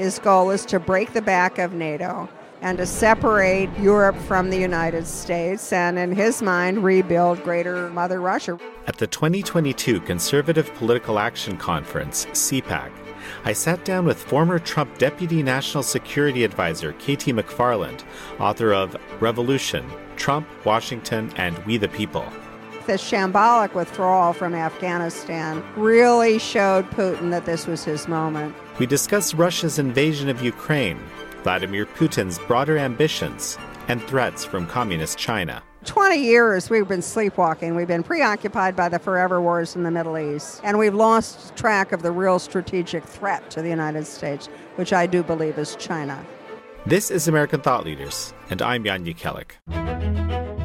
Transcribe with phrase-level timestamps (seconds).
[0.00, 2.26] His goal is to break the back of NATO
[2.62, 8.18] and to separate Europe from the United States and, in his mind, rebuild Greater Mother
[8.18, 8.58] Russia.
[8.86, 12.90] At the 2022 Conservative Political Action Conference, CPAC,
[13.44, 18.02] I sat down with former Trump Deputy National Security Advisor KT McFarland,
[18.38, 19.84] author of Revolution
[20.16, 22.24] Trump, Washington, and We the People.
[22.86, 28.54] The shambolic withdrawal from Afghanistan really showed Putin that this was his moment.
[28.78, 30.98] We discuss Russia's invasion of Ukraine,
[31.42, 35.62] Vladimir Putin's broader ambitions, and threats from Communist China.
[35.84, 37.74] 20 years we've been sleepwalking.
[37.74, 41.92] We've been preoccupied by the forever wars in the Middle East, and we've lost track
[41.92, 46.22] of the real strategic threat to the United States, which I do believe is China.
[46.86, 50.59] This is American Thought Leaders, and I'm Jan Jekielek.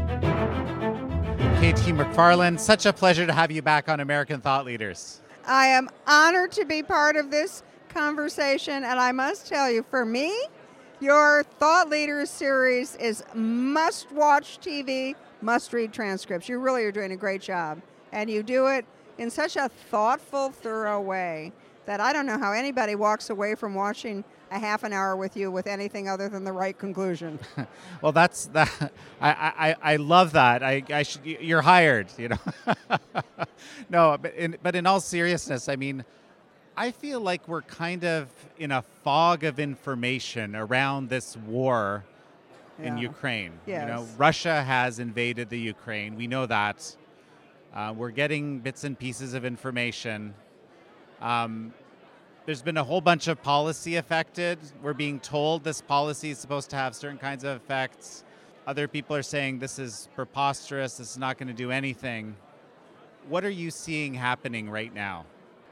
[1.56, 5.22] KT McFarland, such a pleasure to have you back on American Thought Leaders.
[5.48, 10.06] I am honored to be part of this conversation, and I must tell you, for
[10.06, 10.38] me,
[11.00, 16.50] your Thought Leaders series is must watch TV, must read transcripts.
[16.50, 17.82] You really are doing a great job.
[18.12, 18.86] And you do it
[19.18, 21.54] in such a thoughtful, thorough way
[21.86, 25.36] that I don't know how anybody walks away from watching a half an hour with
[25.36, 27.38] you with anything other than the right conclusion.
[28.02, 28.92] well, that's that.
[29.22, 30.64] I, I, I love that.
[30.64, 32.08] I, I should, you're hired.
[32.18, 32.38] You know.
[33.90, 36.06] no, but in, but in all seriousness, I mean,
[36.78, 42.04] I feel like we're kind of in a fog of information around this war
[42.80, 42.88] yeah.
[42.88, 43.52] in Ukraine.
[43.66, 43.82] Yes.
[43.82, 46.16] You know, Russia has invaded the Ukraine.
[46.16, 46.96] We know that.
[47.74, 50.34] Uh, we're getting bits and pieces of information.
[51.22, 51.74] Um,
[52.46, 54.60] there's been a whole bunch of policy affected.
[54.82, 58.24] We're being told this policy is supposed to have certain kinds of effects.
[58.68, 62.36] Other people are saying this is preposterous, this is not going to do anything.
[63.30, 65.26] What are you seeing happening right now?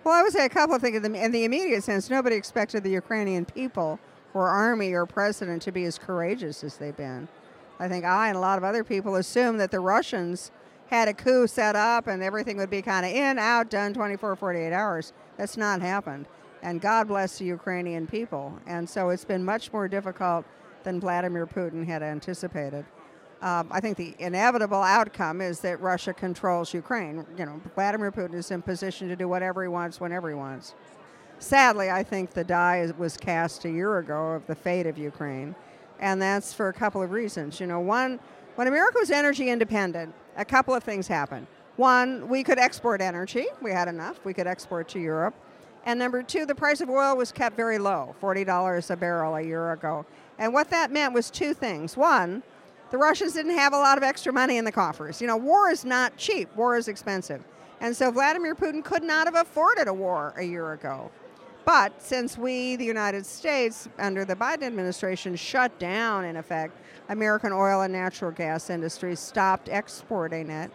[0.03, 1.03] Well, I would say a couple of things.
[1.03, 3.99] In the immediate sense, nobody expected the Ukrainian people
[4.33, 7.27] or army or president to be as courageous as they've been.
[7.79, 10.51] I think I and a lot of other people assumed that the Russians
[10.87, 14.35] had a coup set up and everything would be kind of in, out, done 24,
[14.35, 15.13] 48 hours.
[15.37, 16.25] That's not happened
[16.63, 18.57] and God bless the Ukrainian people.
[18.65, 20.45] And so it's been much more difficult
[20.83, 22.85] than Vladimir Putin had anticipated.
[23.41, 27.25] Um, I think the inevitable outcome is that Russia controls Ukraine.
[27.37, 30.73] You know, Vladimir Putin is in position to do whatever he wants whenever he wants.
[31.39, 35.55] Sadly, I think the die was cast a year ago of the fate of Ukraine,
[35.99, 37.59] and that's for a couple of reasons.
[37.59, 38.17] You know, one,
[38.55, 41.47] when America was energy independent, a couple of things happened.
[41.75, 43.47] One, we could export energy.
[43.61, 44.23] We had enough.
[44.23, 45.35] We could export to Europe.
[45.85, 49.41] And number two, the price of oil was kept very low, $40 a barrel a
[49.41, 50.05] year ago.
[50.39, 51.97] And what that meant was two things.
[51.97, 52.41] One,
[52.91, 55.19] the Russians didn't have a lot of extra money in the coffers.
[55.19, 57.43] You know, war is not cheap, war is expensive.
[57.81, 61.11] And so Vladimir Putin could not have afforded a war a year ago.
[61.65, 66.77] But since we, the United States, under the Biden administration, shut down, in effect,
[67.09, 70.71] American oil and natural gas industries, stopped exporting it,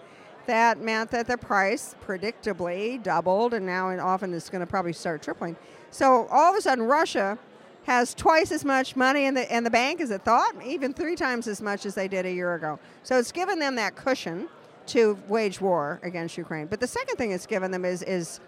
[0.49, 4.93] that meant that the price predictably doubled, and now and often it's going to probably
[4.93, 5.57] start tripling.
[5.91, 7.39] So all of a sudden, Russia
[7.85, 11.17] has twice as much money in the in the bank as it thought, even three
[11.17, 12.79] times as much as they did a year ago.
[13.03, 14.49] So it's given them that cushion
[14.89, 16.67] to wage war against Ukraine.
[16.67, 18.41] But the second thing it's given them is is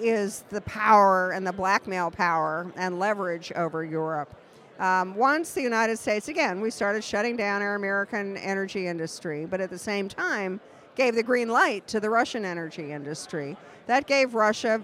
[0.00, 4.34] is the power and the blackmail power and leverage over Europe.
[4.78, 9.60] Um, once the United States, again, we started shutting down our American energy industry, but
[9.60, 10.60] at the same time,
[10.94, 13.56] gave the green light to the Russian energy industry.
[13.86, 14.80] That gave Russia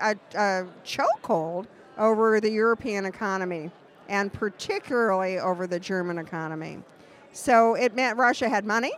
[0.00, 1.66] a, a chokehold
[1.98, 3.70] over the European economy
[4.08, 6.78] and particularly over the German economy.
[7.32, 8.92] So it meant Russia had money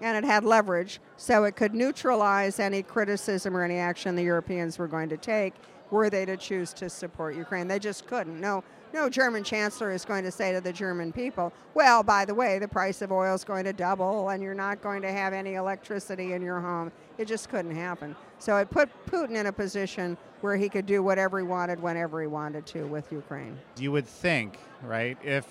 [0.00, 4.78] and it had leverage, so it could neutralize any criticism or any action the Europeans
[4.78, 5.54] were going to take
[5.90, 7.68] were they to choose to support Ukraine.
[7.68, 8.40] They just couldn't.
[8.40, 12.34] No, no German chancellor is going to say to the German people, well, by the
[12.34, 15.32] way, the price of oil is going to double and you're not going to have
[15.32, 16.92] any electricity in your home.
[17.18, 18.14] It just couldn't happen.
[18.38, 22.20] So it put Putin in a position where he could do whatever he wanted whenever
[22.20, 23.58] he wanted to with Ukraine.
[23.78, 25.46] You would think, right, if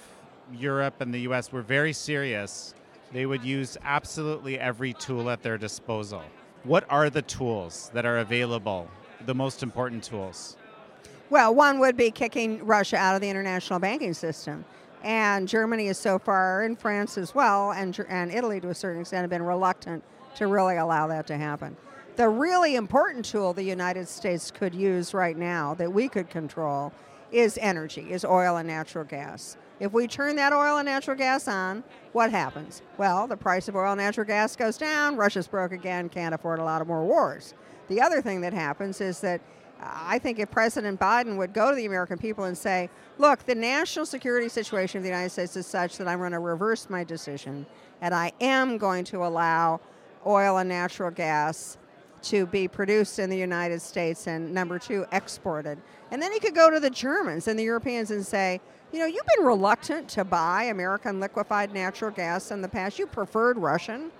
[0.54, 2.74] Europe and the US were very serious,
[3.12, 6.24] they would use absolutely every tool at their disposal.
[6.64, 8.88] What are the tools that are available
[9.26, 10.58] the most important tools?
[11.32, 14.66] Well, one would be kicking Russia out of the international banking system.
[15.02, 19.00] And Germany is so far, and France as well, and, and Italy to a certain
[19.00, 20.04] extent, have been reluctant
[20.36, 21.78] to really allow that to happen.
[22.18, 26.92] The really important tool the United States could use right now that we could control
[27.32, 29.56] is energy, is oil and natural gas.
[29.80, 32.82] If we turn that oil and natural gas on, what happens?
[32.98, 36.60] Well, the price of oil and natural gas goes down, Russia's broke again, can't afford
[36.60, 37.54] a lot of more wars.
[37.88, 39.40] The other thing that happens is that
[39.82, 43.56] I think if President Biden would go to the American people and say, look, the
[43.56, 47.04] national security situation of the United States is such that I'm going to reverse my
[47.04, 47.66] decision
[48.02, 49.80] and I am going to allow
[50.26, 51.78] oil and natural gas
[52.24, 55.80] to be produced in the United States and number two, exported.
[56.12, 58.62] And then he could go to the Germans and the Europeans and say,
[58.92, 63.00] you know, you've been reluctant to buy American liquefied natural gas in the past.
[63.00, 64.12] You preferred Russian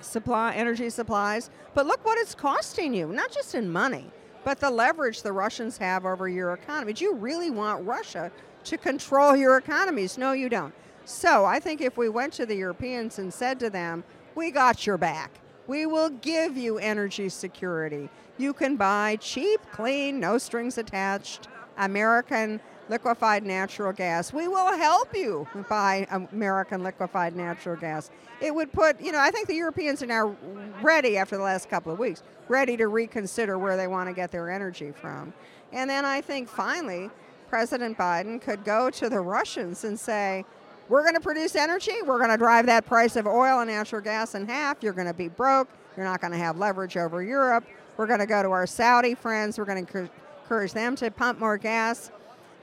[0.00, 4.10] supply energy supplies, but look what it's costing you, not just in money,
[4.44, 6.92] but the leverage the Russians have over your economy.
[6.92, 8.30] Do you really want Russia
[8.64, 10.16] to control your economies?
[10.18, 10.74] No, you don't.
[11.04, 14.04] So I think if we went to the Europeans and said to them,
[14.34, 15.30] we got your back.
[15.66, 18.10] We will give you energy security.
[18.36, 21.48] You can buy cheap, clean, no strings attached
[21.78, 24.32] American liquefied natural gas.
[24.32, 28.10] We will help you buy American liquefied natural gas.
[28.40, 30.36] It would put, you know, I think the Europeans are now
[30.82, 34.30] ready after the last couple of weeks, ready to reconsider where they want to get
[34.30, 35.32] their energy from.
[35.72, 37.10] And then I think finally,
[37.48, 40.44] President Biden could go to the Russians and say,
[40.88, 41.94] we're going to produce energy.
[42.04, 44.82] We're going to drive that price of oil and natural gas in half.
[44.82, 45.68] You're going to be broke.
[45.96, 47.64] You're not going to have leverage over Europe.
[47.96, 49.56] We're going to go to our Saudi friends.
[49.56, 50.08] We're going to
[50.42, 52.10] encourage them to pump more gas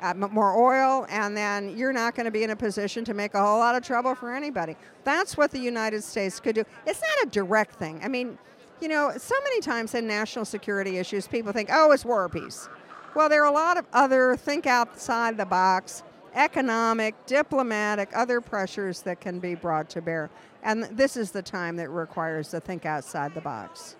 [0.01, 3.33] uh, more oil, and then you're not going to be in a position to make
[3.33, 4.75] a whole lot of trouble for anybody.
[5.03, 6.63] That's what the United States could do.
[6.85, 8.01] It's not a direct thing.
[8.03, 8.37] I mean,
[8.81, 12.29] you know, so many times in national security issues, people think, oh, it's war or
[12.29, 12.67] peace.
[13.13, 16.01] Well, there are a lot of other think outside the box,
[16.33, 20.29] economic, diplomatic, other pressures that can be brought to bear.
[20.63, 23.95] And this is the time that requires to think outside the box.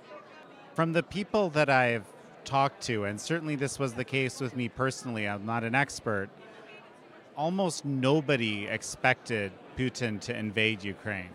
[0.73, 2.05] From the people that I've
[2.45, 6.29] talked to, and certainly this was the case with me personally, I'm not an expert,
[7.35, 11.29] almost nobody expected Putin to invade Ukraine.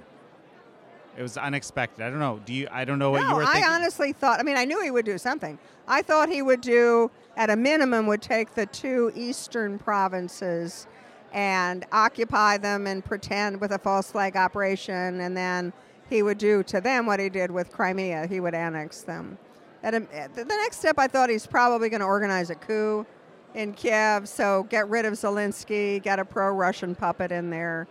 [1.16, 2.04] It was unexpected.
[2.04, 2.40] I don't know.
[2.44, 2.68] Do you?
[2.70, 3.64] I don't know what no, you were thinking.
[3.64, 4.38] I honestly thought.
[4.38, 5.58] I mean, I knew he would do something.
[5.88, 10.86] I thought he would do, at a minimum, would take the two eastern provinces
[11.32, 15.72] and occupy them and pretend with a false flag operation, and then
[16.10, 18.26] he would do to them what he did with Crimea.
[18.26, 19.38] He would annex them.
[19.86, 20.00] At, a,
[20.34, 23.06] the next step, I thought he's probably going to organize a coup
[23.54, 27.86] in Kiev, so get rid of Zelensky, get a pro-Russian puppet in there.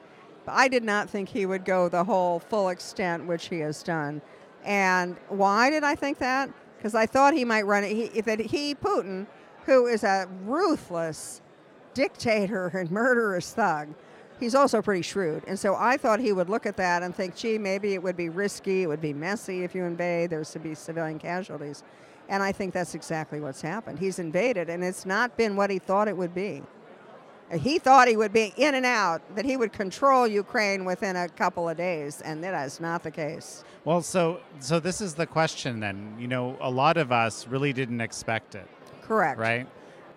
[0.45, 3.81] But I did not think he would go the whole full extent, which he has
[3.81, 4.21] done.
[4.65, 6.50] And why did I think that?
[6.75, 8.12] Because I thought he might run it.
[8.13, 9.25] He, that he, Putin,
[9.65, 11.39] who is a ruthless
[11.94, 13.88] dictator and murderous thug,
[14.39, 15.43] he's also pretty shrewd.
[15.47, 18.17] And so I thought he would look at that and think, gee, maybe it would
[18.17, 21.83] be risky, it would be messy if you invade, there's to be civilian casualties.
[22.27, 23.99] And I think that's exactly what's happened.
[23.99, 26.63] He's invaded, and it's not been what he thought it would be.
[27.53, 31.29] He thought he would be in and out, that he would control Ukraine within a
[31.29, 33.63] couple of days, and that is not the case.
[33.83, 36.15] Well, so so this is the question then.
[36.17, 38.67] You know, a lot of us really didn't expect it.
[39.03, 39.39] Correct.
[39.39, 39.67] Right?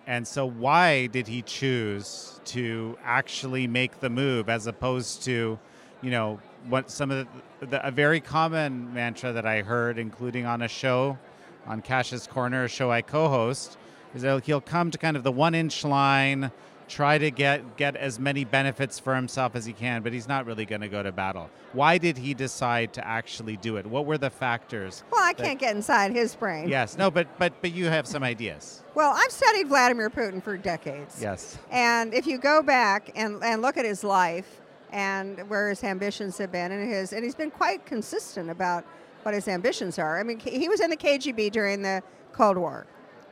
[0.09, 5.59] And so, why did he choose to actually make the move as opposed to,
[6.01, 7.27] you know, what some of
[7.59, 11.19] the, the, a very common mantra that I heard, including on a show,
[11.67, 13.77] on Kash's Corner, a show I co-host,
[14.15, 16.51] is that he'll come to kind of the one-inch line,
[16.89, 20.45] try to get get as many benefits for himself as he can, but he's not
[20.45, 21.49] really going to go to battle.
[21.71, 23.85] Why did he decide to actually do it?
[23.85, 25.03] What were the factors?
[25.11, 26.67] Well, I can't get inside his brain.
[26.67, 28.83] Yes, no, but but but you have some ideas.
[28.95, 31.21] Well, I've studied Vladimir Putin for decades.
[31.21, 31.57] Yes.
[31.71, 34.59] And if you go back and, and look at his life
[34.91, 38.83] and where his ambitions have been and his and he's been quite consistent about
[39.23, 40.19] what his ambitions are.
[40.19, 42.87] I mean, he was in the KGB during the Cold War.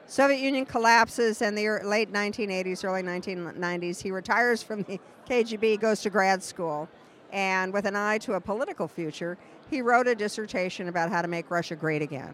[0.09, 4.01] Soviet Union collapses in the late 1980s, early 1990s.
[4.01, 6.87] He retires from the KGB, goes to grad school,
[7.33, 9.37] and with an eye to a political future,
[9.69, 12.33] he wrote a dissertation about how to make Russia great again.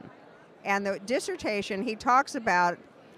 [0.63, 2.77] And the dissertation, he talks about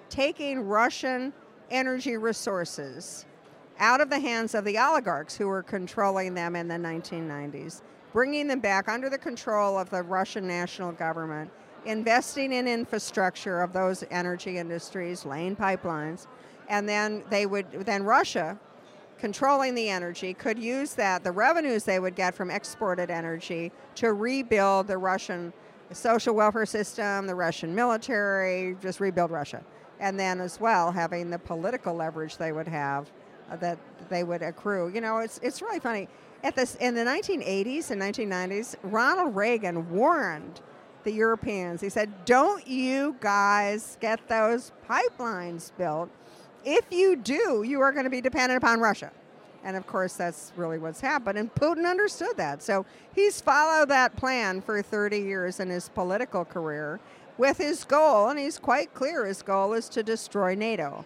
[0.09, 1.33] taking Russian
[1.69, 3.25] energy resources
[3.79, 7.81] out of the hands of the oligarchs who were controlling them in the 1990s,
[8.13, 11.51] bringing them back under the control of the Russian national government
[11.85, 16.27] investing in infrastructure of those energy industries, laying pipelines,
[16.67, 18.59] and then they would then Russia
[19.17, 24.13] controlling the energy could use that the revenues they would get from exported energy to
[24.13, 25.53] rebuild the Russian
[25.91, 29.63] social welfare system, the Russian military, just rebuild Russia.
[29.99, 33.09] And then as well having the political leverage they would have
[33.49, 33.77] uh, that
[34.09, 34.89] they would accrue.
[34.93, 36.09] You know, it's it's really funny.
[36.43, 40.61] At this in the 1980s and 1990s, Ronald Reagan warned
[41.05, 41.79] the Europeans.
[41.79, 46.09] He said, Don't you guys get those pipelines built.
[46.65, 49.11] If you do, you are going to be dependent upon Russia.
[49.63, 51.37] And of course, that's really what's happened.
[51.37, 52.61] And Putin understood that.
[52.61, 52.85] So
[53.15, 56.99] he's followed that plan for 30 years in his political career.
[57.37, 61.03] with his goal, and he's quite clear his goal is to destroy NATO.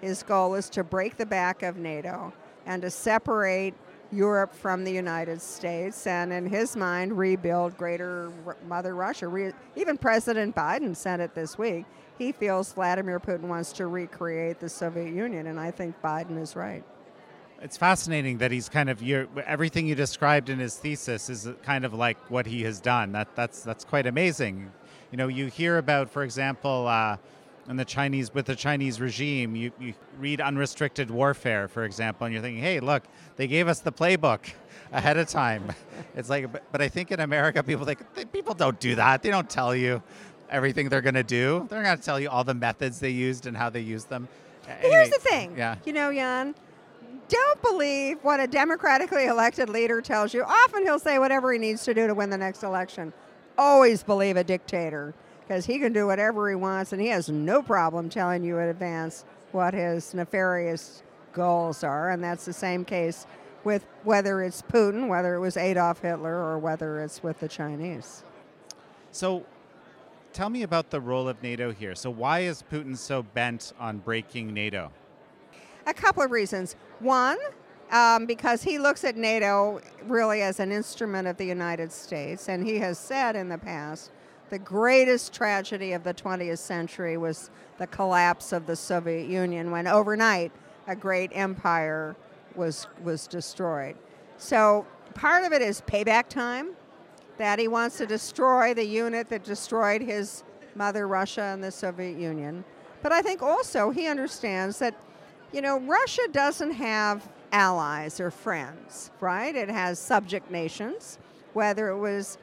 [0.00, 2.32] His goal is to break the back of NATO
[2.64, 3.74] and to separate
[4.12, 8.32] Europe from the United States, and in his mind, rebuild Greater
[8.66, 9.28] Mother Russia.
[9.28, 11.84] Re- even President Biden said it this week.
[12.18, 16.56] He feels Vladimir Putin wants to recreate the Soviet Union, and I think Biden is
[16.56, 16.84] right.
[17.62, 19.02] It's fascinating that he's kind of
[19.46, 23.12] everything you described in his thesis is kind of like what he has done.
[23.12, 24.72] That that's that's quite amazing.
[25.10, 27.16] You know, you hear about, for example, uh,
[27.68, 32.34] in the Chinese with the Chinese regime, you, you read unrestricted warfare, for example, and
[32.34, 33.04] you're thinking, hey, look,
[33.36, 34.40] they gave us the playbook
[34.92, 35.64] ahead of time.
[36.16, 38.00] it's like, but, but I think in America, people think
[38.32, 39.22] people don't do that.
[39.22, 40.02] They don't tell you
[40.50, 41.66] everything they're going to do.
[41.70, 44.28] They're going to tell you all the methods they used and how they used them.
[44.68, 45.54] Anyway, Here's the thing.
[45.56, 45.76] Yeah.
[45.84, 46.54] You know, Jan,
[47.28, 50.42] don't believe what a democratically elected leader tells you.
[50.42, 53.12] Often he'll say whatever he needs to do to win the next election.
[53.56, 55.14] Always believe a dictator
[55.50, 58.68] because he can do whatever he wants and he has no problem telling you in
[58.68, 61.02] advance what his nefarious
[61.32, 62.10] goals are.
[62.10, 63.26] And that's the same case
[63.64, 68.22] with whether it's Putin, whether it was Adolf Hitler, or whether it's with the Chinese.
[69.10, 69.44] So
[70.32, 71.96] tell me about the role of NATO here.
[71.96, 74.92] So, why is Putin so bent on breaking NATO?
[75.84, 76.76] A couple of reasons.
[77.00, 77.38] One,
[77.90, 82.64] um, because he looks at NATO really as an instrument of the United States, and
[82.64, 84.12] he has said in the past
[84.50, 89.86] the greatest tragedy of the 20th century was the collapse of the Soviet Union when
[89.86, 90.52] overnight
[90.86, 92.16] a great empire
[92.56, 93.96] was was destroyed.
[94.36, 96.70] So part of it is payback time
[97.38, 100.42] that he wants to destroy the unit that destroyed his
[100.74, 102.64] mother Russia and the Soviet Union.
[103.02, 104.94] But I think also he understands that
[105.52, 109.54] you know, Russia doesn't have allies or friends, right?
[109.54, 111.18] It has subject nations,
[111.54, 112.38] whether it was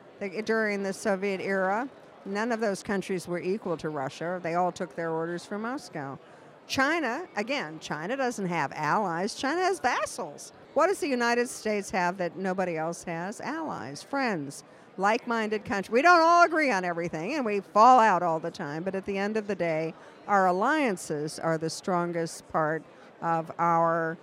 [0.46, 1.88] during the Soviet era.
[2.26, 4.40] None of those countries were equal to Russia.
[4.44, 6.20] They all took their orders from Moscow.
[6.68, 9.34] China, again, China doesn't have allies.
[9.36, 10.52] China has vassals.
[10.74, 13.40] What does the United States have that nobody else has?
[13.40, 14.66] Allies, friends,
[14.98, 15.92] like minded countries.
[15.92, 19.06] We don't all agree on everything and we fall out all the time, but at
[19.06, 19.94] the end of the day,
[20.28, 22.84] our alliances are the strongest part
[23.22, 24.18] of our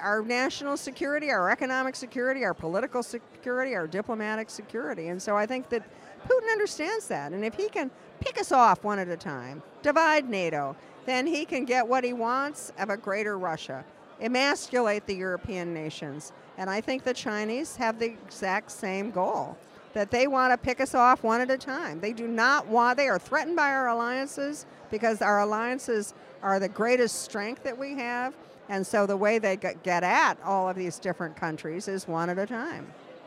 [0.00, 5.08] our national security, our economic security, our political security, our diplomatic security.
[5.08, 5.82] And so I think that
[6.28, 7.32] Putin understands that.
[7.32, 11.44] And if he can pick us off one at a time, divide NATO, then he
[11.44, 13.84] can get what he wants of a greater Russia,
[14.20, 16.32] emasculate the European nations.
[16.56, 19.56] And I think the Chinese have the exact same goal
[19.92, 22.00] that they want to pick us off one at a time.
[22.00, 26.68] They do not want, they are threatened by our alliances because our alliances are the
[26.68, 28.34] greatest strength that we have.
[28.68, 32.38] And so the way they get at all of these different countries is one at
[32.38, 32.86] a time.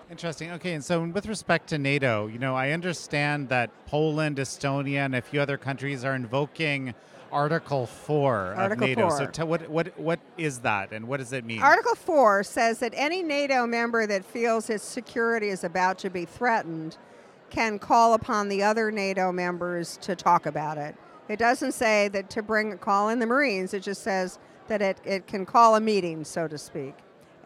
[0.09, 0.51] Interesting.
[0.51, 5.15] Okay, and so with respect to NATO, you know, I understand that Poland, Estonia, and
[5.15, 6.93] a few other countries are invoking
[7.29, 9.09] Article 4 Article of NATO.
[9.09, 9.17] 4.
[9.17, 11.61] So t- what, what, what is that and what does it mean?
[11.61, 16.23] Article 4 says that any NATO member that feels its security is about to be
[16.23, 16.97] threatened
[17.49, 20.95] can call upon the other NATO members to talk about it.
[21.27, 23.73] It doesn't say that to bring a call in the Marines.
[23.73, 26.95] It just says that it, it can call a meeting, so to speak.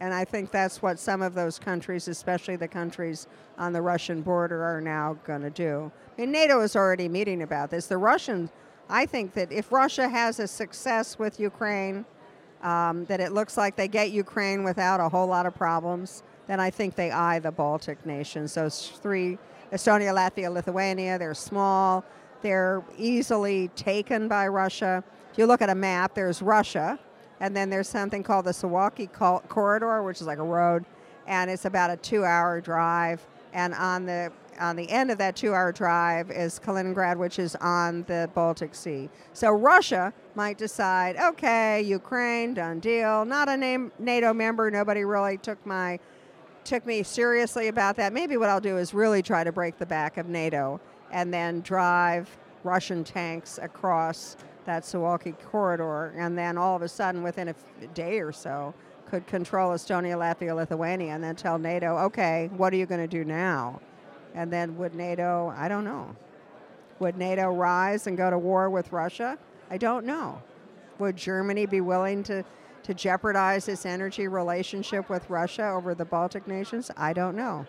[0.00, 4.20] And I think that's what some of those countries, especially the countries on the Russian
[4.20, 5.92] border, are now going to do.
[6.16, 7.86] I mean, NATO is already meeting about this.
[7.86, 8.50] The Russians,
[8.88, 12.04] I think that if Russia has a success with Ukraine,
[12.62, 16.58] um, that it looks like they get Ukraine without a whole lot of problems, then
[16.58, 18.54] I think they eye the Baltic nations.
[18.54, 19.38] Those three
[19.72, 22.04] Estonia, Latvia, Lithuania, they're small.
[22.42, 25.02] They're easily taken by Russia.
[25.32, 26.98] If you look at a map, there's Russia,
[27.42, 29.12] and then there's something called the Suwalki
[29.48, 30.84] Corridor, which is like a road,
[31.26, 33.26] and it's about a two-hour drive.
[33.52, 38.04] And on the on the end of that two-hour drive is Kaliningrad, which is on
[38.04, 39.08] the Baltic Sea.
[39.32, 43.24] So Russia might decide, okay, Ukraine, done deal.
[43.24, 44.70] Not a name, NATO member.
[44.70, 45.98] Nobody really took my
[46.64, 48.12] took me seriously about that.
[48.12, 50.80] Maybe what I'll do is really try to break the back of NATO
[51.10, 57.22] and then drive Russian tanks across that Suwalki corridor, and then all of a sudden,
[57.22, 58.74] within a day or so,
[59.06, 63.06] could control Estonia, Latvia, Lithuania, and then tell NATO, okay, what are you going to
[63.06, 63.80] do now?
[64.34, 66.16] And then would NATO, I don't know.
[66.98, 69.36] Would NATO rise and go to war with Russia?
[69.70, 70.40] I don't know.
[70.98, 72.44] Would Germany be willing to,
[72.84, 76.90] to jeopardize its energy relationship with Russia over the Baltic nations?
[76.96, 77.66] I don't know.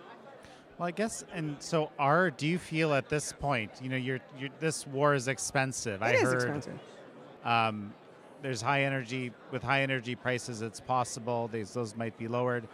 [0.77, 4.19] Well, I guess, and so, are do you feel at this point, you know, you're,
[4.39, 6.01] you're this war is expensive?
[6.01, 6.79] It I is heard, expensive.
[7.45, 7.93] Um,
[8.41, 10.61] there's high energy with high energy prices.
[10.61, 12.67] It's possible these those might be lowered.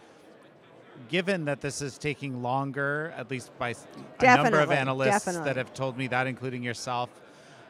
[1.09, 5.25] given that this is taking longer, at least by s- a Definitely, number of analysts
[5.25, 5.43] definitely.
[5.45, 7.09] that have told me that, including yourself,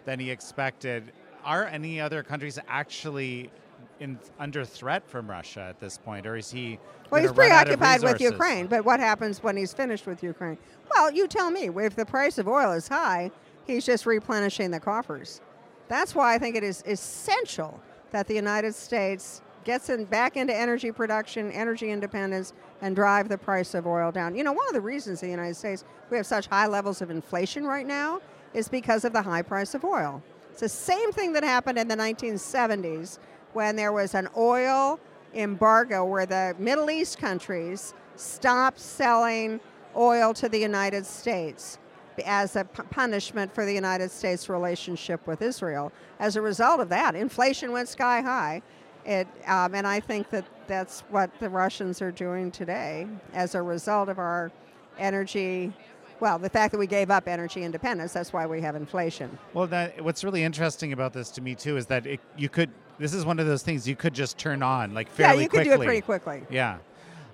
[0.05, 1.11] than he expected,
[1.43, 3.51] are any other countries actually
[3.99, 6.79] in, under threat from Russia at this point, or is he?
[7.09, 8.21] Well, he's gonna run out of preoccupied with?
[8.21, 10.57] Ukraine, but what happens when he's finished with Ukraine?
[10.93, 11.69] Well, you tell me.
[11.69, 13.31] If the price of oil is high,
[13.65, 15.41] he's just replenishing the coffers.
[15.87, 17.79] That's why I think it is essential
[18.11, 23.37] that the United States gets in, back into energy production, energy independence, and drive the
[23.37, 24.35] price of oil down.
[24.35, 27.01] You know, one of the reasons in the United States we have such high levels
[27.01, 28.21] of inflation right now
[28.53, 30.23] is because of the high price of oil.
[30.51, 33.19] It's the same thing that happened in the 1970s
[33.53, 34.99] when there was an oil
[35.33, 39.59] embargo where the Middle East countries stopped selling
[39.95, 41.77] oil to the United States
[42.25, 45.91] as a punishment for the United States relationship with Israel.
[46.19, 48.61] As a result of that, inflation went sky high.
[49.05, 53.61] It, um, and I think that that's what the Russians are doing today as a
[53.61, 54.51] result of our
[54.97, 55.73] energy.
[56.19, 59.37] Well, the fact that we gave up energy independence, that's why we have inflation.
[59.53, 62.69] Well, that, what's really interesting about this to me too is that it, you could.
[62.99, 65.49] This is one of those things you could just turn on like fairly yeah, you
[65.49, 65.75] could quickly.
[65.77, 66.43] do it pretty quickly.
[66.49, 66.77] Yeah.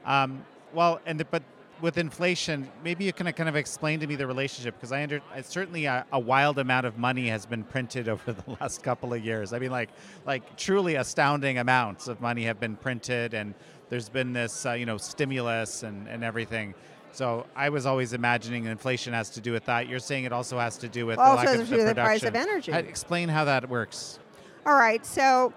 [0.06, 1.42] Um, well, and the, but
[1.82, 5.22] with inflation, maybe you can kind of explain to me the relationship because I under
[5.34, 9.14] I- certainly a, a wild amount of money has been printed over the last couple
[9.14, 9.54] of years.
[9.54, 9.90] I mean, like
[10.26, 13.54] like truly astounding amounts of money have been printed, and
[13.90, 16.76] there's been this uh, you know stimulus and and everything.
[17.12, 19.88] So I was always imagining inflation has to do with that.
[19.88, 21.78] You're saying it also has to do with Also the lack has of to do
[21.80, 22.72] the with the price of energy.
[22.74, 24.20] How- explain how that works.
[24.66, 25.54] All right, so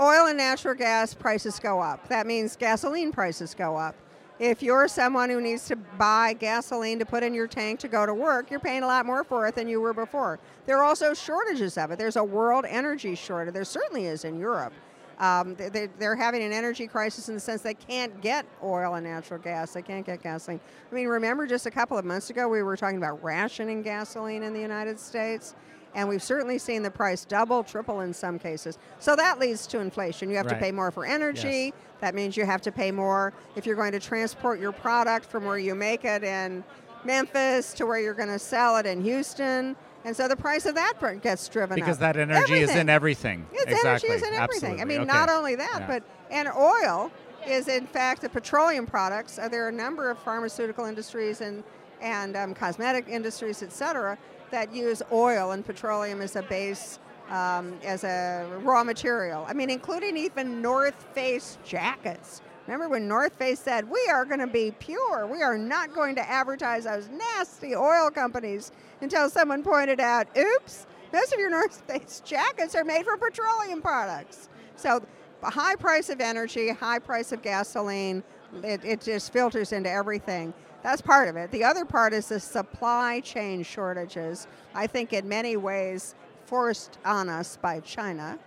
[0.00, 2.06] oil and natural gas prices go up.
[2.08, 3.94] That means gasoline prices go up.
[4.40, 8.04] If you're someone who needs to buy gasoline to put in your tank to go
[8.04, 10.40] to work, you're paying a lot more for it than you were before.
[10.66, 11.98] There are also shortages of it.
[11.98, 13.54] There's a world energy shortage.
[13.54, 14.72] There certainly is in Europe.
[15.20, 18.94] Um, they- they, they're having an energy crisis in the sense they can't get oil
[18.94, 19.72] and natural gas.
[19.72, 20.58] They can't get gasoline.
[20.90, 24.42] I mean, remember just a couple of months ago we were talking about rationing gasoline
[24.42, 25.54] in the United States?
[25.94, 28.78] And we've certainly seen the price double, triple in some cases.
[28.98, 30.28] So that leads to inflation.
[30.28, 31.66] You have to pay more for energy.
[31.66, 31.72] Yes.
[32.00, 35.44] That means you have to pay more if you're going to transport your product from
[35.44, 36.64] where you make it in
[37.04, 39.76] Memphis to where you're going to sell it in Houston.
[40.04, 41.76] And so the price of that gets driven up.
[41.76, 42.14] Because up.
[42.14, 43.46] that energy is in Everything.
[43.46, 43.46] everything.
[43.52, 44.10] It's exactly.
[44.10, 44.72] energy is in everything.
[44.72, 44.82] Absolutely.
[44.82, 45.18] I mean, Okay.
[45.18, 45.86] not only that, Yeah.
[45.86, 47.10] but and oil
[47.46, 49.38] is in fact the petroleum products.
[49.50, 51.62] There are a number of pharmaceutical industries and
[52.00, 54.18] and um, cosmetic industries, et cetera,
[54.50, 56.98] that use oil and petroleum as a base.
[57.30, 59.46] Um, as a raw material.
[59.48, 62.42] I mean, including even North Face jackets.
[62.66, 65.26] Remember when North Face said, We are going to be pure.
[65.26, 70.86] We are not going to advertise those nasty oil companies until someone pointed out, Oops,
[71.12, 74.48] most of your North Face jackets are made from petroleum products.
[74.76, 75.02] So,
[75.42, 78.22] high price of energy, high price of gasoline,
[78.62, 80.54] it, it just filters into everything.
[80.84, 81.50] That's part of it.
[81.50, 84.46] The other part is the supply chain shortages.
[84.74, 88.38] I think in many ways forced on us by China.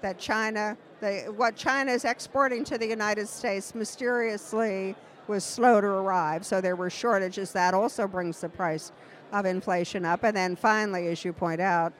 [0.00, 4.94] That China, the, what China is exporting to the United States mysteriously
[5.26, 6.46] was slow to arrive.
[6.46, 7.50] So there were shortages.
[7.52, 8.92] That also brings the price
[9.32, 10.22] of inflation up.
[10.22, 11.92] And then finally, as you point out,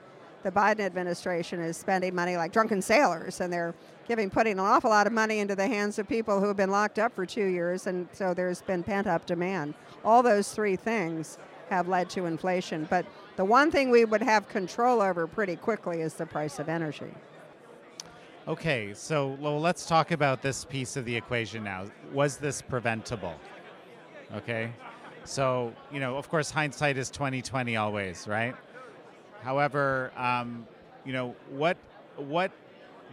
[0.45, 3.75] the Biden administration is spending money like drunken sailors, and they're
[4.11, 6.73] giving, putting an awful lot of money into the hands of people who have been
[6.73, 9.73] locked up for two years, and so there's been pent up demand.
[10.05, 12.89] All those three things have led to inflation.
[12.91, 16.69] But the one thing we would have control over pretty quickly is the price of
[16.69, 17.15] energy.
[18.49, 21.85] Okay, so well, let's talk about this piece of the equation now.
[22.13, 23.37] Was this preventable?
[24.35, 24.73] Okay,
[25.23, 28.57] so you know, of course, hindsight is twenty twenty always, right?
[29.45, 30.67] However, um,
[31.05, 31.77] you know what
[32.17, 32.51] what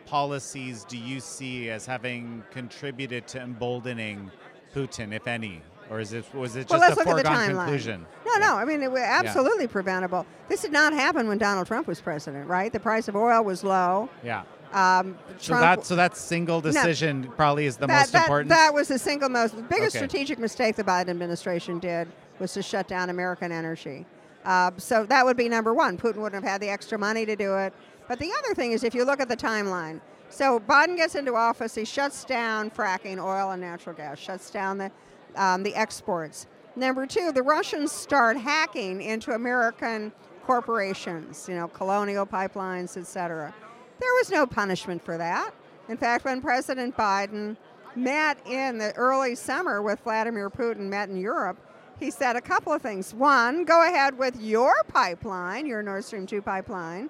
[0.08, 4.32] policies do you see as having contributed to emboldening
[4.74, 7.48] Putin, if any, or is it was it just let's a look at the foregone
[7.56, 8.06] conclusion?
[8.26, 8.56] No, no.
[8.56, 10.26] I mean, it was absolutely preventable.
[10.48, 12.72] This did not happen when Donald Trump was president, right?
[12.72, 14.10] The price of oil was low.
[14.24, 14.43] Yeah.
[14.74, 18.50] Um, So that so that single decision probably is the that, most that, important.
[18.50, 20.06] That was the single most, the biggest Okay.
[20.06, 22.08] strategic mistake the Biden administration did
[22.39, 24.06] was to shut down American energy.
[24.46, 25.98] Uh, so that would be number one.
[25.98, 27.74] Putin wouldn't have had the extra money to do it.
[28.08, 31.36] But the other thing is, if you look at the timeline, so Biden gets into
[31.36, 34.91] office, he shuts down fracking, oil and natural gas, shuts down the
[35.36, 36.48] um, the exports.
[36.76, 40.12] Number two, the Russians start hacking into American
[40.43, 43.54] corporations, you know, colonial pipelines, et cetera.
[44.00, 45.54] There was no punishment for that.
[45.89, 47.58] In fact, when President Biden
[47.96, 51.58] met in the early summer with Vladimir Putin, met in Europe,
[52.00, 53.13] he said a couple of things.
[53.13, 57.10] One, go ahead with your pipeline, your Nord Stream 2 pipeline,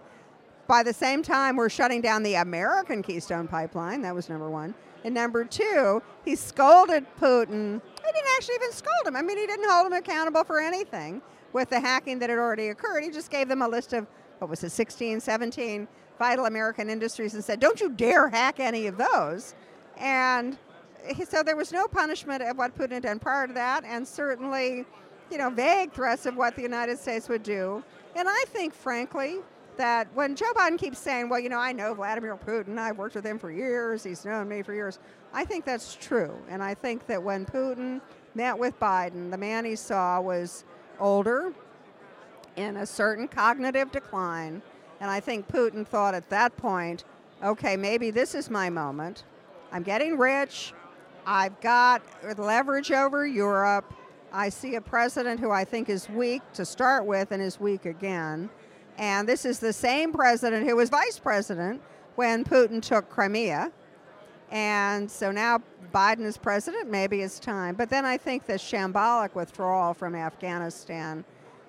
[0.67, 4.01] by the same time, we're shutting down the American Keystone Pipeline.
[4.01, 4.75] That was number one.
[5.03, 7.81] And number two, he scolded Putin.
[7.81, 9.15] He didn't actually even scold him.
[9.15, 11.21] I mean, he didn't hold him accountable for anything
[11.53, 13.03] with the hacking that had already occurred.
[13.03, 14.07] He just gave them a list of,
[14.39, 15.87] what was it, 16, 17
[16.19, 19.55] vital American industries and said, don't you dare hack any of those.
[19.97, 20.57] And
[21.29, 24.83] so there was no punishment of what Putin had done prior to that, and certainly,
[25.31, 27.83] you know, vague threats of what the United States would do.
[28.15, 29.37] And I think, frankly,
[29.77, 33.15] that when Joe Biden keeps saying, well, you know, I know Vladimir Putin, I've worked
[33.15, 34.99] with him for years, he's known me for years,
[35.33, 36.35] I think that's true.
[36.49, 38.01] And I think that when Putin
[38.35, 40.63] met with Biden, the man he saw was
[40.99, 41.53] older,
[42.57, 44.61] in a certain cognitive decline.
[44.99, 47.05] And I think Putin thought at that point,
[47.41, 49.23] okay, maybe this is my moment.
[49.71, 50.73] I'm getting rich.
[51.25, 52.01] I've got
[52.37, 53.93] leverage over Europe.
[54.33, 57.85] I see a president who I think is weak to start with and is weak
[57.85, 58.49] again.
[58.97, 61.81] And this is the same president who was vice president
[62.15, 63.71] when Putin took Crimea.
[64.49, 65.61] And so now
[65.93, 67.75] Biden is president, maybe it's time.
[67.75, 71.23] But then I think the shambolic withdrawal from Afghanistan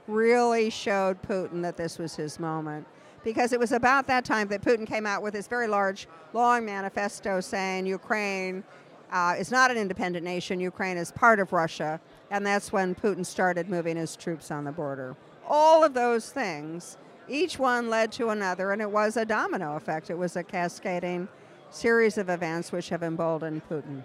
[0.06, 2.86] really showed Putin that this was his moment.
[3.24, 6.64] Because it was about that time that Putin came out with this very large, long
[6.64, 8.64] manifesto saying Ukraine
[9.12, 12.00] uh, is not an independent nation, Ukraine is part of Russia.
[12.30, 15.16] And that's when Putin started moving his troops on the border.
[15.46, 16.96] All of those things
[17.28, 20.10] each one led to another, and it was a domino effect.
[20.10, 21.28] It was a cascading
[21.70, 24.02] series of events which have emboldened Putin.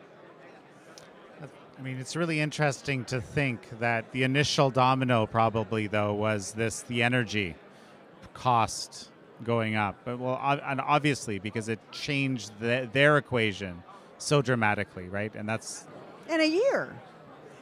[1.77, 6.81] I mean, it's really interesting to think that the initial domino, probably though, was this
[6.81, 7.55] the energy
[8.33, 9.09] cost
[9.43, 9.95] going up.
[10.05, 13.83] But well, and obviously because it changed the, their equation
[14.17, 15.33] so dramatically, right?
[15.35, 15.85] And that's
[16.29, 16.93] in a year.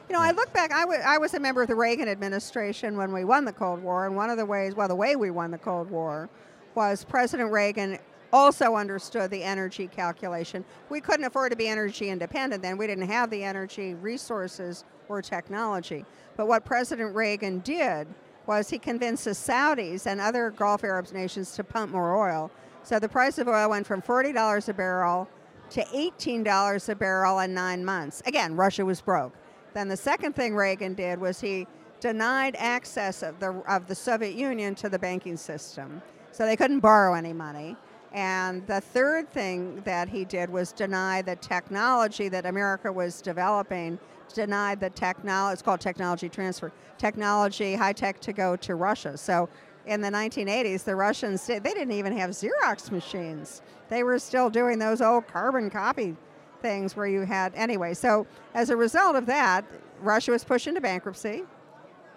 [0.09, 2.97] You know, I look back, I, w- I was a member of the Reagan administration
[2.97, 5.31] when we won the Cold War, and one of the ways, well, the way we
[5.31, 6.29] won the Cold War
[6.75, 7.97] was President Reagan
[8.33, 10.63] also understood the energy calculation.
[10.89, 12.77] We couldn't afford to be energy independent then.
[12.77, 16.05] We didn't have the energy resources or technology.
[16.37, 18.07] But what President Reagan did
[18.47, 22.51] was he convinced the Saudis and other Gulf Arab nations to pump more oil.
[22.83, 25.27] So the price of oil went from $40 a barrel
[25.71, 28.21] to $18 a barrel in nine months.
[28.25, 29.33] Again, Russia was broke.
[29.73, 31.67] Then the second thing Reagan did was he
[31.99, 36.01] denied access of the, of the Soviet Union to the banking system.
[36.31, 37.77] So they couldn't borrow any money.
[38.13, 43.97] And the third thing that he did was deny the technology that America was developing,
[44.33, 49.17] denied the technology, it's called technology transfer, technology, high tech to go to Russia.
[49.17, 49.47] So
[49.85, 53.61] in the 1980s, the Russians, they didn't even have Xerox machines.
[53.89, 56.15] They were still doing those old carbon copy
[56.61, 57.93] things where you had anyway.
[57.93, 59.65] So as a result of that,
[60.01, 61.43] Russia was pushed into bankruptcy.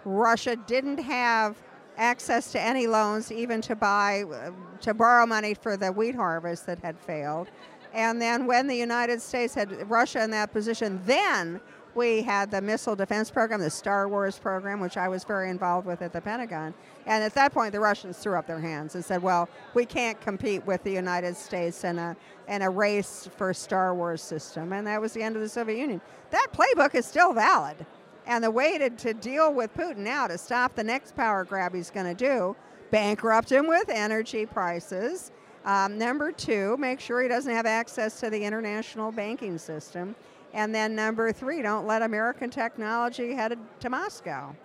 [0.05, 1.61] Russia didn't have
[1.97, 6.65] access to any loans, even to buy, uh, to borrow money for the wheat harvest
[6.65, 7.47] that had failed.
[7.93, 11.61] And then when the United States had Russia in that position, then
[11.95, 15.87] we had the missile defense program, the Star Wars program, which I was very involved
[15.87, 16.73] with at the Pentagon.
[17.05, 20.19] And at that point, the Russians threw up their hands and said, well, we can't
[20.19, 22.15] compete with the United States in a,
[22.47, 24.73] in a race for Star Wars system.
[24.73, 26.01] And that was the end of the Soviet Union.
[26.31, 27.85] That playbook is still valid.
[28.27, 31.73] And the way to, to deal with Putin now to stop the next power grab
[31.73, 32.55] he's going to do,
[32.91, 35.31] bankrupt him with energy prices.
[35.63, 40.15] Um, number two, make sure he doesn't have access to the international banking system.
[40.55, 44.55] And then number three, don't let American technology head to Moscow.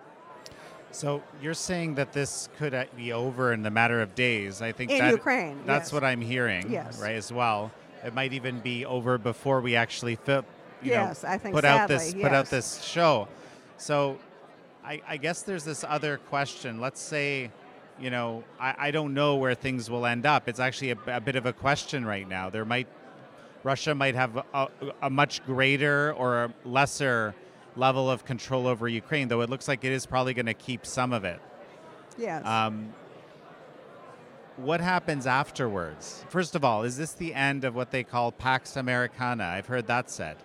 [0.91, 4.61] So you're saying that this could uh, be over in the matter of days.
[4.61, 5.59] I think in that, Ukraine.
[5.65, 5.93] That's yes.
[5.93, 6.71] what I'm hearing.
[6.71, 6.99] Yes.
[6.99, 7.71] Right as well.
[8.05, 10.45] It might even be over before we actually fit,
[10.81, 12.23] you yes, know, I think put sadly, out this yes.
[12.23, 13.27] put out this show.
[13.77, 14.17] So
[14.83, 16.79] I, I, guess there's this other question.
[16.79, 17.51] Let's say,
[17.99, 20.49] you know, I, I don't know where things will end up.
[20.49, 22.49] It's actually a, a bit of a question right now.
[22.49, 22.87] There might
[23.63, 24.67] Russia might have a,
[25.01, 27.35] a much greater or lesser
[27.75, 30.85] level of control over Ukraine, though it looks like it is probably going to keep
[30.85, 31.39] some of it.
[32.17, 32.45] Yes.
[32.45, 32.93] Um,
[34.57, 36.25] what happens afterwards?
[36.29, 39.45] First of all, is this the end of what they call Pax Americana?
[39.45, 40.37] I've heard that said.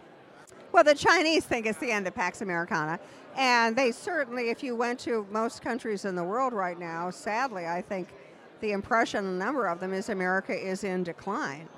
[0.72, 3.00] Well, the Chinese think it's the end of Pax Americana.
[3.36, 7.66] And they certainly, if you went to most countries in the world right now, sadly,
[7.66, 8.08] I think
[8.60, 11.68] the impression, a number of them, is America is in decline.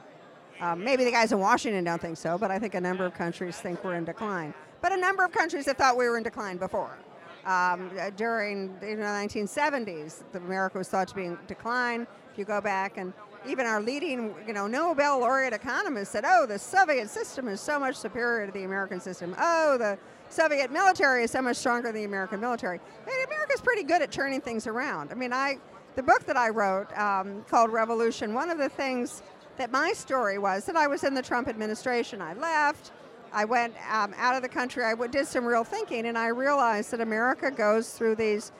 [0.60, 3.14] Um, maybe the guys in Washington don't think so, but I think a number of
[3.14, 4.52] countries think we're in decline.
[4.80, 6.96] But a number of countries have thought we were in decline before.
[7.44, 12.06] Um, uh, during the 1970s, America was thought to be in decline.
[12.32, 13.12] If you go back and
[13.46, 17.78] even our leading, you know, Nobel laureate economist said, "Oh, the Soviet system is so
[17.78, 19.34] much superior to the American system.
[19.38, 19.96] Oh, the
[20.28, 24.10] Soviet military is so much stronger than the American military." Mean, America's pretty good at
[24.10, 25.12] turning things around.
[25.12, 25.58] I mean, I
[25.94, 29.22] the book that I wrote um, called Revolution, one of the things
[29.58, 32.22] that my story was that I was in the Trump administration.
[32.22, 32.92] I left.
[33.32, 34.84] I went um, out of the country.
[34.84, 38.52] I did some real thinking, and I realized that America goes through these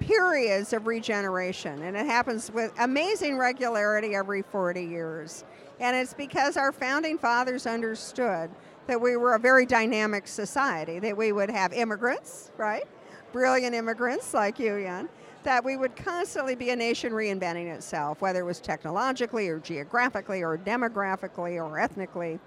[0.00, 5.44] periods of regeneration, and it happens with amazing regularity every 40 years.
[5.80, 8.50] And it's because our founding fathers understood
[8.86, 12.84] that we were a very dynamic society, that we would have immigrants, right?
[13.32, 15.08] Brilliant immigrants like you, Jan,
[15.44, 20.42] that we would constantly be a nation reinventing itself, whether it was technologically or geographically
[20.42, 22.38] or demographically or ethnically.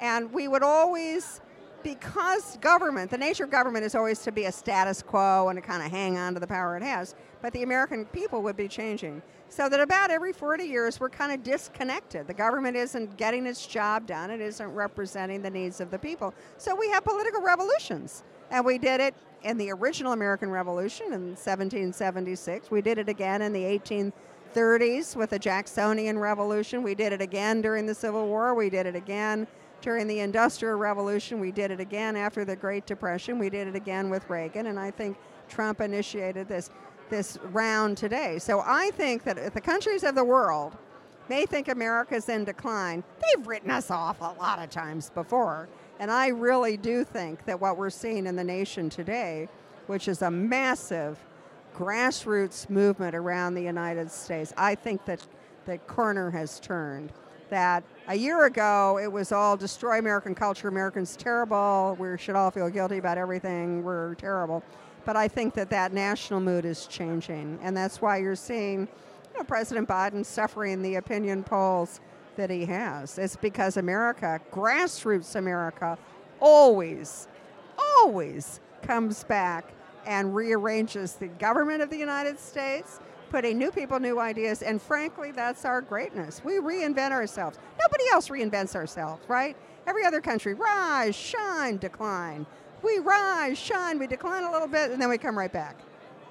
[0.00, 1.40] And we would always,
[1.82, 5.62] because government, the nature of government is always to be a status quo and to
[5.62, 8.68] kind of hang on to the power it has, but the American people would be
[8.68, 9.22] changing.
[9.48, 12.26] So that about every 40 years, we're kind of disconnected.
[12.26, 16.32] The government isn't getting its job done, it isn't representing the needs of the people.
[16.56, 18.24] So we have political revolutions.
[18.50, 22.70] And we did it in the original American Revolution in 1776.
[22.70, 26.82] We did it again in the 1830s with the Jacksonian Revolution.
[26.82, 28.54] We did it again during the Civil War.
[28.54, 29.46] We did it again
[29.80, 31.40] during the Industrial Revolution.
[31.40, 33.38] We did it again after the Great Depression.
[33.38, 34.66] We did it again with Reagan.
[34.66, 36.70] And I think Trump initiated this,
[37.10, 38.38] this round today.
[38.38, 40.76] So I think that if the countries of the world
[41.28, 45.68] may think America's in decline, they've written us off a lot of times before.
[46.02, 49.48] And I really do think that what we're seeing in the nation today,
[49.86, 51.16] which is a massive
[51.76, 55.24] grassroots movement around the United States, I think that
[55.64, 57.12] the corner has turned.
[57.50, 62.50] That a year ago it was all destroy American culture, Americans terrible, we should all
[62.50, 64.64] feel guilty about everything, we're terrible.
[65.04, 69.38] But I think that that national mood is changing, and that's why you're seeing you
[69.38, 72.00] know, President Biden suffering the opinion polls
[72.36, 73.18] that he has.
[73.18, 75.98] It's because America, grassroots America,
[76.40, 77.28] always,
[77.78, 79.72] always comes back
[80.06, 85.30] and rearranges the government of the United States, putting new people, new ideas, and frankly,
[85.30, 86.42] that's our greatness.
[86.44, 87.58] We reinvent ourselves.
[87.80, 89.56] Nobody else reinvents ourselves, right?
[89.86, 92.46] Every other country, rise, shine, decline.
[92.82, 95.76] We rise, shine, we decline a little bit, and then we come right back.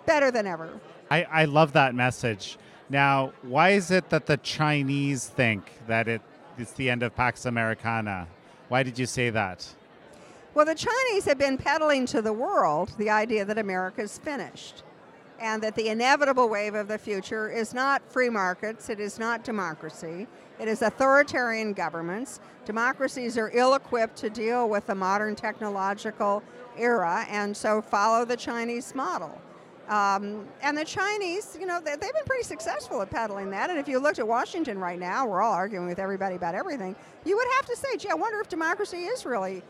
[0.05, 0.69] Better than ever.
[1.09, 2.57] I, I love that message.
[2.91, 6.21] Now, why is it that the Chinese think that it,
[6.57, 8.27] it's the end of Pax Americana?
[8.67, 9.65] Why did you say that?
[10.53, 14.83] Well, the Chinese have been peddling to the world the idea that America's finished
[15.39, 19.45] and that the inevitable wave of the future is not free markets, it is not
[19.45, 20.27] democracy,
[20.59, 22.41] it is authoritarian governments.
[22.65, 26.43] Democracies are ill equipped to deal with the modern technological
[26.77, 29.41] era, and so follow the Chinese model.
[29.89, 33.69] Um, and the Chinese, you know, they, have been pretty successful at peddling that.
[33.69, 36.95] And if you looked at Washington right now, we're all arguing with everybody about everything.
[37.25, 39.61] You would have to say, gee, I wonder if democracy is really,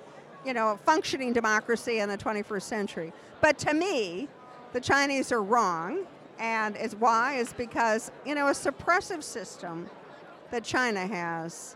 [0.46, 3.14] you know, a functioning democracy in the 21st century.
[3.42, 4.28] But to me,
[4.74, 6.06] the Chinese are wrong.
[6.40, 9.90] And it's why is because, you know, a suppressive system
[10.52, 11.76] that China has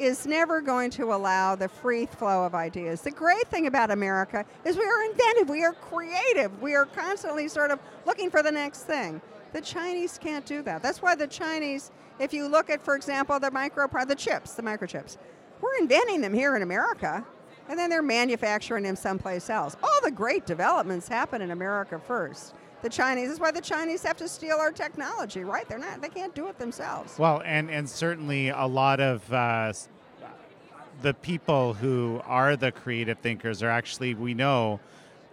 [0.00, 3.02] is never going to allow the free flow of ideas.
[3.02, 7.48] The great thing about America is we are inventive, we are creative, we are constantly
[7.48, 9.20] sort of looking for the next thing.
[9.52, 10.82] The Chinese can't do that.
[10.82, 14.62] That's why the Chinese, if you look at, for example, the micro, the chips, the
[14.62, 15.18] microchips,
[15.60, 17.24] we're inventing them here in America,
[17.68, 19.76] and then they're manufacturing them someplace else.
[19.82, 23.28] All the great developments happen in America first the Chinese.
[23.28, 25.68] That's why the Chinese have to steal our technology, right?
[25.68, 26.00] They're not.
[26.00, 27.18] They can't do it themselves.
[27.18, 29.32] Well, and and certainly a lot of.
[29.32, 29.72] Uh,
[31.02, 34.78] the people who are the creative thinkers are actually we know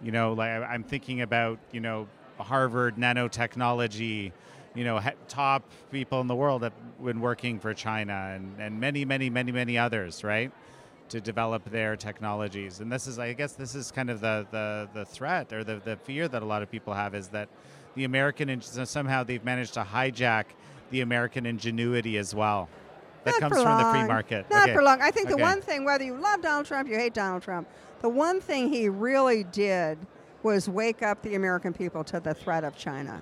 [0.02, 2.06] you know like i'm thinking about you know
[2.38, 4.32] harvard nanotechnology
[4.74, 6.72] you know top people in the world have
[7.04, 10.52] been working for china and, and many many many many others right
[11.08, 12.80] to develop their technologies.
[12.80, 15.80] And this is, I guess, this is kind of the the, the threat or the,
[15.84, 17.48] the fear that a lot of people have is that
[17.94, 20.44] the American somehow they've managed to hijack
[20.90, 22.68] the American ingenuity as well.
[23.24, 23.82] That Not comes from long.
[23.82, 24.46] the free market.
[24.50, 24.74] Not okay.
[24.74, 25.02] for long.
[25.02, 25.36] I think okay.
[25.36, 27.68] the one thing, whether you love Donald Trump, you hate Donald Trump,
[28.00, 29.98] the one thing he really did
[30.42, 33.20] was wake up the American people to the threat of China.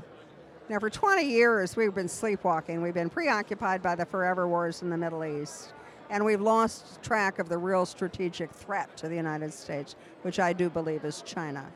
[0.68, 2.82] Now, for 20 years, we've been sleepwalking.
[2.82, 5.72] We've been preoccupied by the forever wars in the Middle East
[6.10, 10.52] and we've lost track of the real strategic threat to the United States, which I
[10.52, 11.66] do believe is China.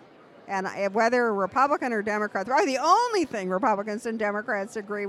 [0.48, 5.06] And whether Republican or Democrat, the only thing Republicans and Democrats agree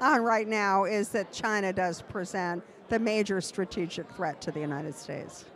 [0.00, 4.94] on right now is that China does present the major strategic threat to the United
[4.94, 5.46] States.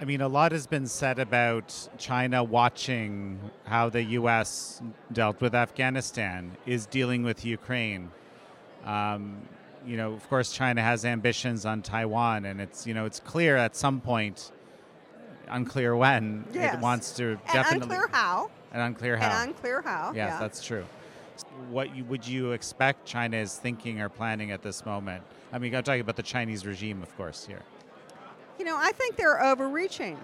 [0.00, 4.80] I mean, a lot has been said about China watching how the U.S.
[5.12, 8.10] dealt with Afghanistan, is dealing with Ukraine.
[8.84, 9.42] Um,
[9.86, 13.56] you know, of course, China has ambitions on Taiwan, and it's you know it's clear
[13.56, 14.52] at some point,
[15.48, 16.74] unclear when yes.
[16.74, 20.12] it wants to and definitely unclear how and unclear how and unclear how.
[20.14, 20.38] Yes, yeah.
[20.38, 20.84] that's true.
[21.70, 25.22] what you, would you expect China is thinking or planning at this moment?
[25.52, 27.62] I mean, I'm talking about the Chinese regime, of course, here.
[28.58, 30.18] You know, I think they're overreaching.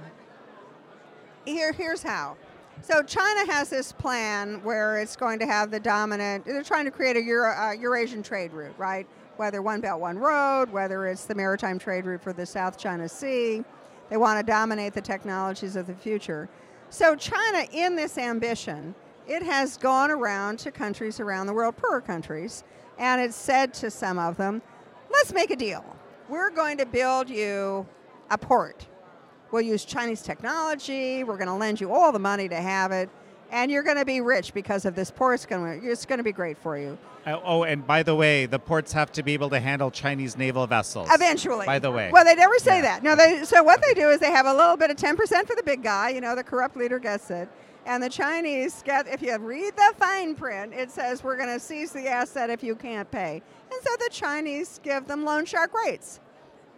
[1.45, 2.37] Here, here's how.
[2.83, 6.45] So China has this plan where it's going to have the dominant.
[6.45, 9.07] They're trying to create a Euro, uh, Eurasian trade route, right?
[9.39, 13.09] Whether one belt, one road, whether it's the maritime trade route for the South China
[13.09, 13.63] Sea.
[14.11, 16.49] They want to dominate the technologies of the future.
[16.91, 18.97] So China, in this ambition,
[19.29, 22.65] it has gone around to countries around the world, poorer countries,
[22.99, 24.61] and it's said to some of them,
[25.09, 25.85] let's make a deal.
[26.29, 27.87] We're going to build you
[28.31, 28.87] a port.
[29.53, 31.23] We'll use Chinese technology.
[31.23, 33.09] We're going to lend you all the money to have it.
[33.51, 35.37] And you're going to be rich because of this port.
[35.37, 36.99] It's going to, it's going to be great for you.
[37.25, 40.37] Uh, oh, and by the way, the ports have to be able to handle Chinese
[40.37, 41.09] naval vessels.
[41.11, 41.67] Eventually.
[41.67, 42.11] By the way.
[42.13, 42.83] Well, they never say yeah.
[42.83, 43.03] that.
[43.03, 43.45] No, they.
[43.45, 45.83] So what they do is they have a little bit of 10% for the big
[45.83, 46.11] guy.
[46.11, 47.49] You know, the corrupt leader gets it.
[47.89, 51.59] And the Chinese get, if you read the fine print, it says we're going to
[51.59, 53.41] seize the asset if you can't pay.
[53.73, 56.21] And so the Chinese give them loan shark rates.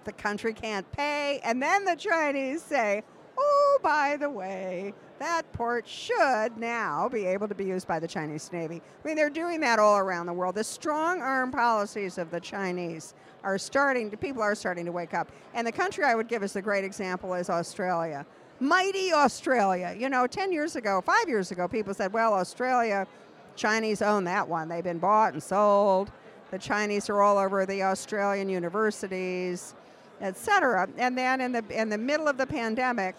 [0.04, 1.40] The country can't pay.
[1.42, 3.02] And then the Chinese say,
[3.40, 8.08] oh, by the way, that port should now be able to be used by the
[8.08, 8.80] Chinese Navy.
[9.04, 10.54] I mean, they're doing that all around the world.
[10.54, 15.14] The strong arm policies of the Chinese are starting to, people are starting to wake
[15.14, 15.30] up.
[15.54, 18.26] And the country I would give as a great example is Australia.
[18.60, 19.94] Mighty Australia.
[19.98, 23.06] You know, 10 years ago, five years ago, people said, well, Australia,
[23.56, 24.68] Chinese own that one.
[24.68, 26.12] They've been bought and sold.
[26.50, 29.74] The Chinese are all over the Australian universities,
[30.20, 30.88] etc.
[30.98, 33.14] And then in the, in the middle of the pandemic,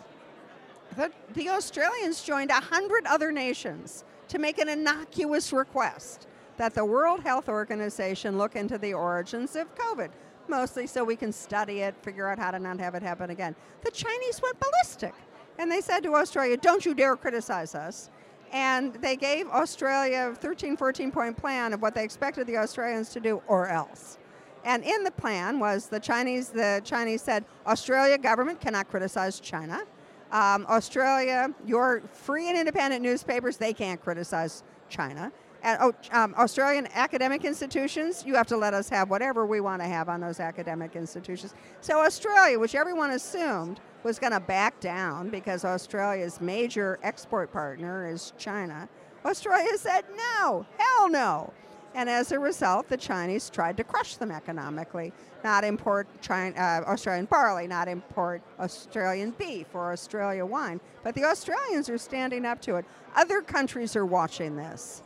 [0.95, 6.27] the, the Australians joined 100 other nations to make an innocuous request
[6.57, 10.09] that the World Health Organization look into the origins of COVID,
[10.47, 13.55] mostly so we can study it, figure out how to not have it happen again.
[13.83, 15.13] The Chinese went ballistic
[15.57, 18.09] and they said to Australia, Don't you dare criticize us.
[18.51, 23.09] And they gave Australia a 13, 14 point plan of what they expected the Australians
[23.09, 24.17] to do or else.
[24.63, 29.83] And in the plan was the Chinese, the Chinese said, Australia government cannot criticize China.
[30.31, 35.31] Um, Australia, your free and independent newspapers, they can't criticize China.
[35.63, 39.81] And oh, um, Australian academic institutions, you have to let us have whatever we want
[39.81, 41.53] to have on those academic institutions.
[41.81, 48.09] So Australia, which everyone assumed was going to back down because Australia's major export partner
[48.09, 48.89] is China,
[49.23, 51.53] Australia said no, hell no.
[51.93, 55.11] And as a result, the Chinese tried to crush them economically.
[55.43, 60.79] Not import China, uh, Australian barley, not import Australian beef or Australia wine.
[61.03, 62.85] But the Australians are standing up to it.
[63.15, 65.03] Other countries are watching this.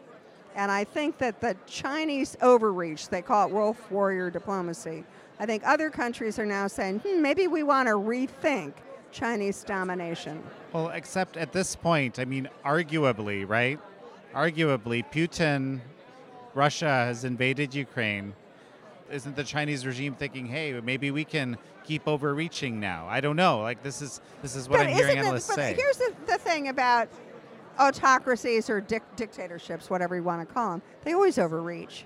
[0.55, 5.03] And I think that the Chinese overreach, they call it wolf warrior diplomacy.
[5.39, 8.73] I think other countries are now saying, hmm, maybe we want to rethink
[9.11, 10.41] Chinese domination.
[10.71, 13.79] Well, except at this point, I mean, arguably, right?
[14.33, 15.81] Arguably, Putin
[16.55, 18.33] Russia has invaded Ukraine,
[19.11, 23.05] isn't the Chinese regime thinking, "Hey, maybe we can keep overreaching now"?
[23.07, 23.59] I don't know.
[23.59, 25.73] Like this is this is what but I'm hearing analysts but say.
[25.73, 27.09] Here's the, the thing about
[27.77, 30.81] autocracies or dic- dictatorships, whatever you want to call them.
[31.03, 32.05] They always overreach.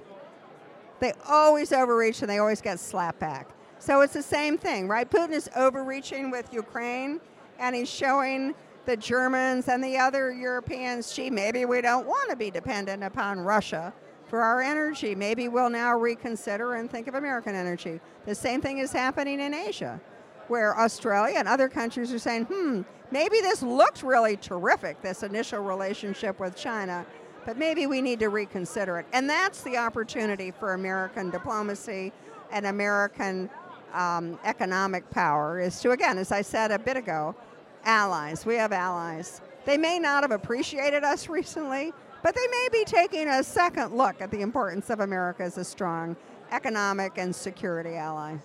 [1.00, 3.48] They always overreach, and they always get slapped back.
[3.78, 5.10] So it's the same thing, right?
[5.10, 7.22] Putin is overreaching with Ukraine,
[7.60, 12.36] and he's showing the Germans and the other Europeans, gee, maybe we don't want to
[12.36, 13.94] be dependent upon Russia
[14.30, 15.16] for our energy.
[15.16, 18.00] Maybe we'll now reconsider and think of American energy.
[18.26, 20.00] The same thing is happening in Asia,
[20.48, 25.62] where Australia and other countries are saying, hmm, maybe this looked really terrific, this initial
[25.62, 27.06] relationship with China,
[27.46, 29.08] but maybe we need to reconsider it.
[29.14, 32.14] And that's the opportunity for American diplomacy
[32.52, 33.50] and American
[33.94, 37.36] um, economic power is to, again, as I said a bit ago,
[37.84, 38.46] allies.
[38.46, 39.42] We have allies.
[39.66, 41.94] They may not have appreciated us recently,
[42.24, 45.64] but they may be taking a second look at the importance of America as a
[45.64, 46.16] strong
[46.52, 48.38] economic and security ally.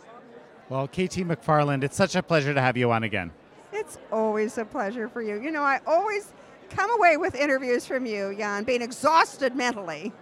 [0.69, 3.31] Well, KT McFarland, it's such a pleasure to have you on again.
[3.73, 5.41] It's always a pleasure for you.
[5.41, 6.33] You know, I always
[6.71, 10.13] come away with interviews from you, Jan, being exhausted mentally,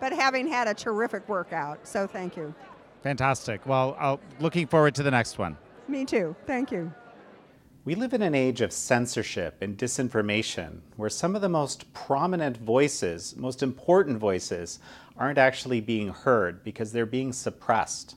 [0.00, 1.86] but having had a terrific workout.
[1.86, 2.54] So thank you.
[3.02, 3.64] Fantastic.
[3.66, 5.56] Well, I'll, looking forward to the next one.
[5.88, 6.36] Me too.
[6.46, 6.92] Thank you.
[7.88, 12.58] We live in an age of censorship and disinformation where some of the most prominent
[12.58, 14.78] voices, most important voices,
[15.16, 18.16] aren't actually being heard because they're being suppressed.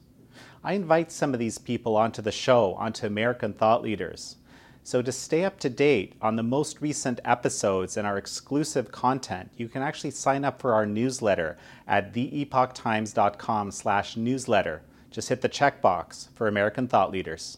[0.61, 4.35] I invite some of these people onto the show, onto American Thought Leaders.
[4.83, 9.51] So to stay up to date on the most recent episodes and our exclusive content,
[9.55, 11.57] you can actually sign up for our newsletter
[11.87, 14.81] at theepochtimes.com slash newsletter.
[15.11, 17.57] Just hit the checkbox for American Thought Leaders.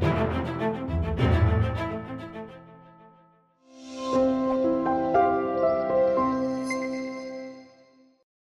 [0.00, 0.75] Thank you.